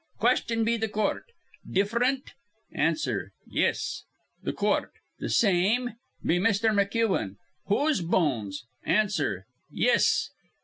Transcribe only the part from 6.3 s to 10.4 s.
Misther McEwen: 'Whose bones?' Answer: 'Yis.'